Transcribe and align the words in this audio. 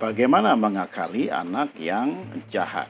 Bagaimana 0.00 0.56
mengakali 0.56 1.28
anak 1.28 1.76
yang 1.76 2.24
jahat? 2.48 2.88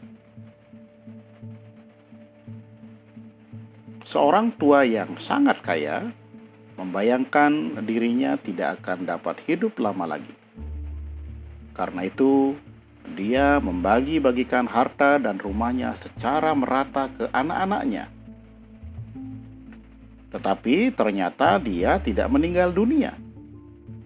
Seorang 4.15 4.54
tua 4.54 4.87
yang 4.87 5.19
sangat 5.27 5.59
kaya 5.67 6.15
membayangkan 6.78 7.83
dirinya 7.83 8.38
tidak 8.38 8.78
akan 8.78 9.10
dapat 9.10 9.42
hidup 9.51 9.74
lama 9.83 10.06
lagi. 10.06 10.31
Karena 11.74 12.06
itu, 12.06 12.54
dia 13.19 13.58
membagi-bagikan 13.58 14.71
harta 14.71 15.19
dan 15.19 15.42
rumahnya 15.42 15.99
secara 16.06 16.55
merata 16.55 17.11
ke 17.11 17.27
anak-anaknya. 17.34 18.06
Tetapi 20.30 20.95
ternyata 20.95 21.58
dia 21.58 21.98
tidak 21.98 22.30
meninggal 22.30 22.70
dunia 22.70 23.19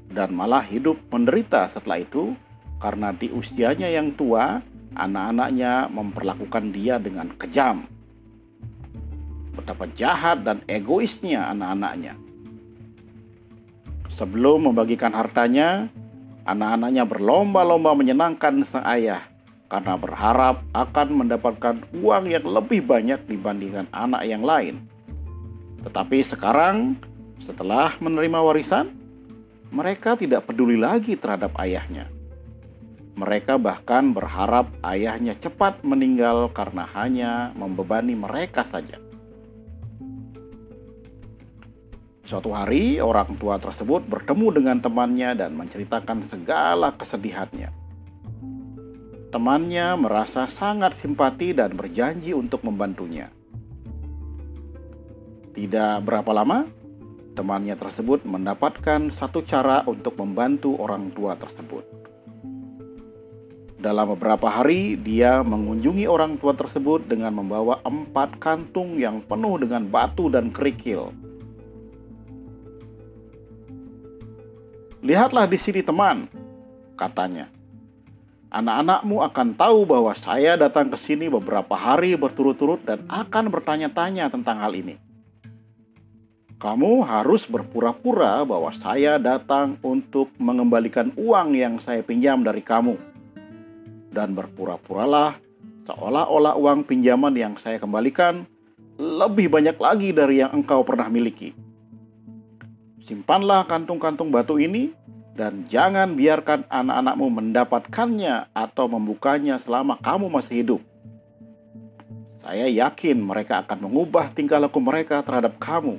dan 0.09 0.33
malah 0.33 0.65
hidup 0.65 0.97
menderita 1.13 1.69
setelah 1.77 2.01
itu 2.01 2.33
karena 2.85 3.17
di 3.17 3.33
usianya 3.33 3.89
yang 3.89 4.13
tua, 4.13 4.61
anak-anaknya 4.93 5.89
memperlakukan 5.89 6.69
dia 6.77 7.01
dengan 7.01 7.33
kejam. 7.41 7.89
Betapa 9.57 9.89
jahat 9.97 10.45
dan 10.45 10.61
egoisnya 10.69 11.49
anak-anaknya. 11.49 12.21
Sebelum 14.21 14.69
membagikan 14.69 15.17
hartanya, 15.17 15.89
anak-anaknya 16.45 17.09
berlomba-lomba 17.09 17.97
menyenangkan 17.97 18.69
sang 18.69 18.85
ayah 18.85 19.25
karena 19.73 19.97
berharap 19.97 20.61
akan 20.77 21.25
mendapatkan 21.25 21.89
uang 22.05 22.29
yang 22.29 22.45
lebih 22.45 22.85
banyak 22.85 23.25
dibandingkan 23.25 23.89
anak 23.97 24.29
yang 24.29 24.45
lain. 24.45 24.85
Tetapi 25.89 26.21
sekarang, 26.29 27.01
setelah 27.49 27.97
menerima 27.97 28.45
warisan, 28.45 28.93
mereka 29.73 30.21
tidak 30.21 30.45
peduli 30.45 30.77
lagi 30.77 31.17
terhadap 31.17 31.57
ayahnya. 31.57 32.13
Mereka 33.15 33.63
bahkan 33.63 34.11
berharap 34.11 34.75
ayahnya 34.83 35.39
cepat 35.39 35.87
meninggal 35.87 36.51
karena 36.51 36.83
hanya 36.99 37.55
membebani 37.55 38.19
mereka 38.19 38.67
saja. 38.75 38.99
Suatu 42.27 42.51
hari, 42.51 42.99
orang 42.99 43.39
tua 43.39 43.63
tersebut 43.63 44.03
bertemu 44.11 44.59
dengan 44.59 44.77
temannya 44.83 45.39
dan 45.39 45.55
menceritakan 45.55 46.27
segala 46.27 46.91
kesedihannya. 46.99 47.71
Temannya 49.31 49.95
merasa 49.95 50.51
sangat 50.59 50.99
simpati 50.99 51.55
dan 51.55 51.79
berjanji 51.79 52.35
untuk 52.35 52.67
membantunya. 52.67 53.31
Tidak 55.55 56.03
berapa 56.03 56.35
lama, 56.35 56.67
temannya 57.39 57.79
tersebut 57.79 58.27
mendapatkan 58.27 59.15
satu 59.15 59.47
cara 59.47 59.87
untuk 59.87 60.19
membantu 60.19 60.75
orang 60.83 61.15
tua 61.15 61.39
tersebut. 61.39 61.94
Dalam 63.85 64.17
beberapa 64.17 64.49
hari, 64.49 64.97
dia 64.97 65.45
mengunjungi 65.45 66.09
orang 66.09 66.41
tua 66.41 66.57
tersebut 66.57 67.05
dengan 67.05 67.37
membawa 67.37 67.85
empat 67.85 68.41
kantung 68.41 68.97
yang 68.97 69.21
penuh 69.29 69.61
dengan 69.61 69.85
batu 69.93 70.33
dan 70.33 70.49
kerikil. 70.49 71.13
Lihatlah 75.05 75.45
di 75.45 75.61
sini, 75.61 75.85
teman, 75.85 76.33
katanya. 76.97 77.53
Anak-anakmu 78.57 79.21
akan 79.21 79.49
tahu 79.53 79.85
bahwa 79.85 80.17
saya 80.17 80.57
datang 80.57 80.89
ke 80.89 80.97
sini 81.05 81.29
beberapa 81.29 81.77
hari 81.77 82.17
berturut-turut 82.17 82.81
dan 82.89 83.05
akan 83.13 83.53
bertanya-tanya 83.53 84.33
tentang 84.33 84.65
hal 84.65 84.73
ini. 84.73 84.97
Kamu 86.57 87.05
harus 87.05 87.45
berpura-pura 87.45 88.49
bahwa 88.49 88.73
saya 88.81 89.21
datang 89.21 89.77
untuk 89.85 90.33
mengembalikan 90.41 91.13
uang 91.21 91.53
yang 91.53 91.77
saya 91.85 92.01
pinjam 92.01 92.41
dari 92.41 92.65
kamu 92.65 93.13
dan 94.15 94.39
berpura-puralah 94.39 95.37
seolah-olah 95.91 96.55
uang 96.57 96.87
pinjaman 96.87 97.35
yang 97.35 97.55
saya 97.61 97.83
kembalikan 97.83 98.47
lebih 98.95 99.51
banyak 99.51 99.75
lagi 99.75 100.15
dari 100.15 100.39
yang 100.41 100.55
engkau 100.55 100.87
pernah 100.87 101.11
miliki. 101.11 101.51
Simpanlah 103.05 103.67
kantung-kantung 103.69 104.33
batu 104.33 104.57
ini 104.57 104.95
dan 105.35 105.67
jangan 105.67 106.15
biarkan 106.15 106.65
anak-anakmu 106.71 107.27
mendapatkannya 107.43 108.55
atau 108.55 108.87
membukanya 108.87 109.59
selama 109.67 109.99
kamu 110.01 110.31
masih 110.31 110.55
hidup. 110.63 110.83
Saya 112.41 112.71
yakin 112.71 113.19
mereka 113.19 113.67
akan 113.67 113.89
mengubah 113.89 114.31
tingkah 114.33 114.63
laku 114.63 114.79
mereka 114.79 115.21
terhadap 115.27 115.59
kamu. 115.59 115.99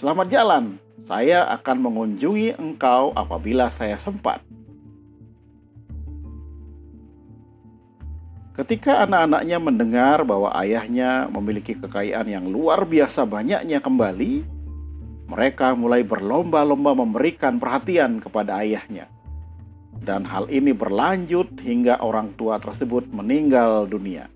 Selamat 0.00 0.26
jalan, 0.32 0.80
saya 1.04 1.44
akan 1.60 1.76
mengunjungi 1.76 2.56
engkau 2.56 3.12
apabila 3.12 3.68
saya 3.76 4.00
sempat. 4.00 4.40
Ketika 8.60 9.08
anak-anaknya 9.08 9.56
mendengar 9.56 10.20
bahwa 10.20 10.52
ayahnya 10.52 11.32
memiliki 11.32 11.72
kekayaan 11.80 12.28
yang 12.28 12.44
luar 12.44 12.84
biasa 12.84 13.24
banyaknya 13.24 13.80
kembali, 13.80 14.44
mereka 15.32 15.72
mulai 15.72 16.04
berlomba-lomba 16.04 16.92
memberikan 16.92 17.56
perhatian 17.56 18.20
kepada 18.20 18.60
ayahnya. 18.60 19.08
Dan 20.04 20.28
hal 20.28 20.44
ini 20.52 20.76
berlanjut 20.76 21.56
hingga 21.56 22.04
orang 22.04 22.36
tua 22.36 22.60
tersebut 22.60 23.08
meninggal 23.08 23.88
dunia. 23.88 24.28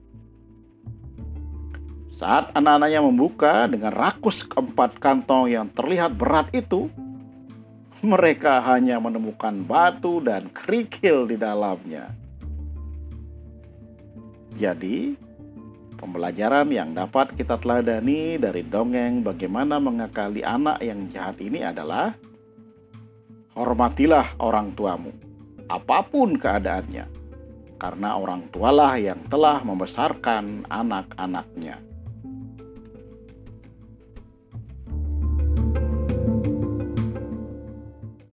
Saat 2.16 2.56
anak-anaknya 2.56 3.04
membuka 3.04 3.68
dengan 3.68 3.92
rakus 3.92 4.40
keempat 4.48 5.04
kantong 5.04 5.52
yang 5.52 5.68
terlihat 5.76 6.16
berat 6.16 6.48
itu, 6.56 6.88
mereka 8.00 8.64
hanya 8.72 8.96
menemukan 8.96 9.68
batu 9.68 10.24
dan 10.24 10.48
kerikil 10.48 11.28
di 11.28 11.36
dalamnya. 11.36 12.23
Jadi, 14.54 15.18
pembelajaran 15.98 16.70
yang 16.70 16.94
dapat 16.94 17.34
kita 17.34 17.58
teladani 17.58 18.38
dari 18.38 18.62
dongeng 18.62 19.26
bagaimana 19.26 19.82
mengakali 19.82 20.46
anak 20.46 20.78
yang 20.78 21.10
jahat 21.10 21.40
ini 21.42 21.66
adalah 21.66 22.14
hormatilah 23.58 24.38
orang 24.38 24.74
tuamu, 24.78 25.10
apa 25.70 26.06
pun 26.06 26.38
keadaannya, 26.38 27.06
karena 27.78 28.18
orang 28.18 28.46
tualah 28.50 28.94
yang 28.98 29.22
telah 29.30 29.62
membesarkan 29.62 30.66
anak-anaknya. 30.70 31.93